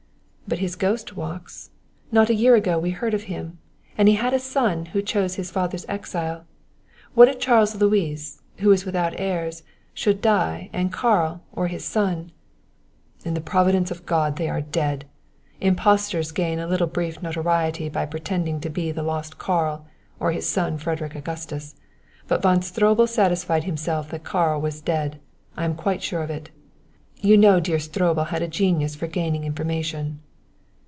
[0.47, 1.69] "But his ghost walks.
[2.11, 3.59] Not a year ago we heard of him;
[3.97, 6.43] and he had a son who chose his father's exile.
[7.13, 12.33] What if Charles Louis, who is without heirs, should die and Karl or his son"
[13.23, 15.05] "In the providence of God they are dead.
[15.61, 19.87] Impostors gain a little brief notoriety by pretending to be the lost Karl
[20.19, 21.75] or his son Frederick Augustus;
[22.27, 25.17] but Von Stroebel satisfied himself that Karl was dead.
[25.55, 26.49] I am quite sure of it.
[27.21, 30.19] You know dear Stroebel had a genius for gaining information."